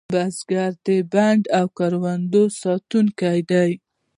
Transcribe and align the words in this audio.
بزګر 0.13 0.71
د 0.85 0.87
بڼو 1.13 1.43
او 1.57 1.65
کروندو 1.77 2.43
ساتونکی 2.61 3.39
دی 3.49 3.71